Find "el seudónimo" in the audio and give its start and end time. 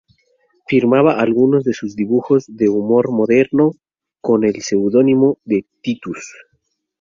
4.43-5.37